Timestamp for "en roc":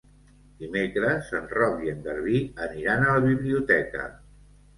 1.39-1.83